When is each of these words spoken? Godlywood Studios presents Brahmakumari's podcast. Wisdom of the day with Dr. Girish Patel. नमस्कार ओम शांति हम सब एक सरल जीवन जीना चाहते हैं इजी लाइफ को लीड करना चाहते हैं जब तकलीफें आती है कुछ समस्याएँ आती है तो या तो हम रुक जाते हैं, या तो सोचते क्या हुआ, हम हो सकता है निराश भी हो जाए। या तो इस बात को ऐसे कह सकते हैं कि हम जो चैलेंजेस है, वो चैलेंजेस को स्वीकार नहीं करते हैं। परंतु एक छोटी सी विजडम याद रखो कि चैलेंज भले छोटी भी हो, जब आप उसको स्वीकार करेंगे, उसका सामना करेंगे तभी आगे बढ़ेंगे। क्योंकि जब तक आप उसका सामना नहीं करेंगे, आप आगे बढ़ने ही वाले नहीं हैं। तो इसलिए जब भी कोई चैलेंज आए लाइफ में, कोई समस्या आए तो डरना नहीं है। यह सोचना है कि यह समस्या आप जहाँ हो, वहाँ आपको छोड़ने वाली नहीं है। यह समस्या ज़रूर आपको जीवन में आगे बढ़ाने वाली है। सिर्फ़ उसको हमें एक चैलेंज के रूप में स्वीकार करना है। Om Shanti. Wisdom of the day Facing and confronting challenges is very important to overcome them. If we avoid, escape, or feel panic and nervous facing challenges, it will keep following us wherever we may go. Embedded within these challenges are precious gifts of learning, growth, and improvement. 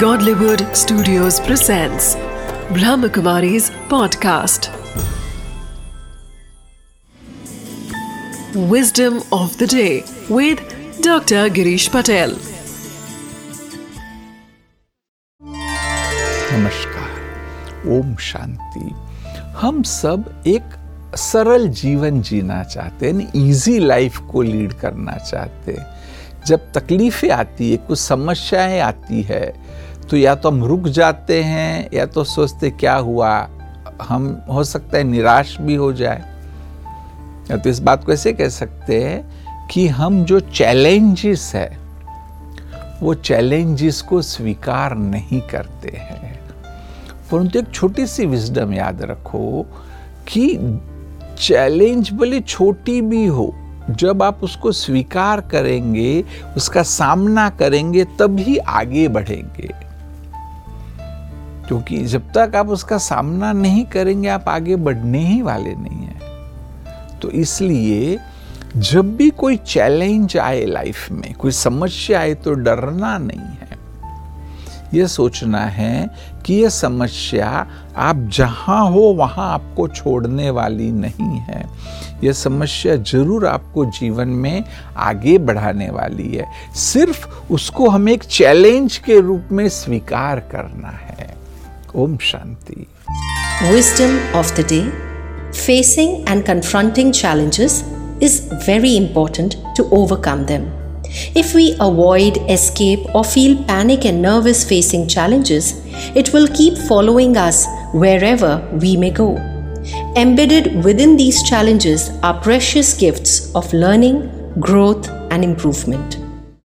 Godlywood 0.00 0.62
Studios 0.76 1.40
presents 1.40 2.16
Brahmakumari's 2.76 3.70
podcast. 3.92 4.68
Wisdom 8.72 9.22
of 9.32 9.56
the 9.56 9.66
day 9.66 10.04
with 10.28 10.60
Dr. 11.00 11.48
Girish 11.48 11.88
Patel. 11.90 12.36
नमस्कार 16.52 17.90
ओम 17.98 18.14
शांति 18.30 18.94
हम 19.60 19.82
सब 19.82 20.32
एक 20.46 20.78
सरल 21.16 21.68
जीवन 21.82 22.22
जीना 22.22 22.62
चाहते 22.64 23.10
हैं 23.10 23.48
इजी 23.48 23.78
लाइफ 23.78 24.18
को 24.32 24.42
लीड 24.42 24.72
करना 24.80 25.16
चाहते 25.30 25.72
हैं 25.72 25.94
जब 26.46 26.72
तकलीफें 26.72 27.30
आती 27.30 27.70
है 27.70 27.76
कुछ 27.76 27.98
समस्याएँ 27.98 28.80
आती 28.80 29.22
है 29.22 29.65
तो 30.10 30.16
या 30.16 30.34
तो 30.34 30.50
हम 30.50 30.64
रुक 30.64 30.88
जाते 30.88 31.42
हैं, 31.42 31.88
या 31.94 32.06
तो 32.06 32.24
सोचते 32.24 32.70
क्या 32.70 32.96
हुआ, 32.96 33.48
हम 34.02 34.42
हो 34.50 34.64
सकता 34.64 34.98
है 34.98 35.04
निराश 35.04 35.56
भी 35.60 35.74
हो 35.74 35.92
जाए। 35.92 36.24
या 37.50 37.56
तो 37.56 37.70
इस 37.70 37.78
बात 37.78 38.04
को 38.04 38.12
ऐसे 38.12 38.32
कह 38.32 38.48
सकते 38.48 39.04
हैं 39.04 39.68
कि 39.68 39.88
हम 39.88 40.24
जो 40.24 40.40
चैलेंजेस 40.40 41.52
है, 41.54 41.78
वो 43.02 43.14
चैलेंजेस 43.14 44.00
को 44.00 44.22
स्वीकार 44.22 44.94
नहीं 44.94 45.40
करते 45.40 45.88
हैं। 45.88 46.40
परंतु 47.32 47.58
एक 47.58 47.70
छोटी 47.70 48.06
सी 48.06 48.26
विजडम 48.26 48.72
याद 48.72 49.02
रखो 49.02 49.66
कि 50.28 50.58
चैलेंज 51.38 52.10
भले 52.12 52.40
छोटी 52.40 53.00
भी 53.00 53.26
हो, 53.26 53.54
जब 53.90 54.22
आप 54.22 54.40
उसको 54.42 54.72
स्वीकार 54.72 55.40
करेंगे, 55.40 56.24
उसका 56.56 56.82
सामना 56.82 57.50
करेंगे 57.50 58.04
तभी 58.04 58.56
आगे 58.56 59.08
बढ़ेंगे। 59.08 59.70
क्योंकि 61.68 62.04
जब 62.04 62.30
तक 62.36 62.56
आप 62.56 62.68
उसका 62.68 62.98
सामना 62.98 63.52
नहीं 63.52 63.84
करेंगे, 63.84 64.28
आप 64.28 64.48
आगे 64.48 64.76
बढ़ने 64.76 65.18
ही 65.18 65.42
वाले 65.42 65.74
नहीं 65.74 66.06
हैं। 66.06 67.18
तो 67.20 67.30
इसलिए 67.30 68.18
जब 68.76 69.16
भी 69.16 69.30
कोई 69.30 69.56
चैलेंज 69.56 70.36
आए 70.36 70.64
लाइफ 70.64 71.10
में, 71.10 71.34
कोई 71.34 71.50
समस्या 71.50 72.20
आए 72.20 72.34
तो 72.34 72.54
डरना 72.54 73.18
नहीं 73.18 73.38
है। 73.38 73.64
यह 74.94 75.06
सोचना 75.06 75.60
है 75.60 76.10
कि 76.46 76.54
यह 76.54 76.68
समस्या 76.68 77.66
आप 77.96 78.16
जहाँ 78.32 78.90
हो, 78.90 79.00
वहाँ 79.00 79.52
आपको 79.52 79.88
छोड़ने 79.88 80.50
वाली 80.50 80.90
नहीं 80.92 81.38
है। 81.40 81.64
यह 82.24 82.32
समस्या 82.32 82.96
ज़रूर 82.96 83.46
आपको 83.46 83.84
जीवन 83.84 84.28
में 84.28 84.64
आगे 84.96 85.38
बढ़ाने 85.38 85.90
वाली 85.90 86.28
है। 86.34 86.46
सिर्फ़ 86.74 87.26
उसको 87.52 87.88
हमें 87.88 88.12
एक 88.12 88.22
चैलेंज 88.22 88.96
के 88.96 89.20
रूप 89.20 89.48
में 89.52 89.68
स्वीकार 89.68 90.40
करना 90.40 90.88
है। 90.88 91.35
Om 91.96 92.18
Shanti. 92.18 92.86
Wisdom 93.72 94.18
of 94.34 94.54
the 94.54 94.62
day 94.62 94.86
Facing 95.52 96.24
and 96.28 96.44
confronting 96.44 97.12
challenges 97.12 97.82
is 98.20 98.40
very 98.66 98.96
important 98.96 99.56
to 99.76 99.88
overcome 99.90 100.44
them. 100.44 100.70
If 101.34 101.54
we 101.54 101.74
avoid, 101.80 102.36
escape, 102.50 103.06
or 103.14 103.24
feel 103.24 103.64
panic 103.64 104.04
and 104.04 104.20
nervous 104.20 104.62
facing 104.68 105.08
challenges, 105.08 105.80
it 106.14 106.32
will 106.34 106.48
keep 106.48 106.76
following 106.76 107.38
us 107.38 107.66
wherever 107.92 108.52
we 108.82 108.96
may 108.96 109.10
go. 109.10 109.36
Embedded 110.16 110.84
within 110.84 111.16
these 111.16 111.42
challenges 111.42 112.10
are 112.22 112.40
precious 112.42 112.92
gifts 112.94 113.54
of 113.54 113.72
learning, 113.72 114.52
growth, 114.60 115.08
and 115.30 115.42
improvement. 115.44 116.25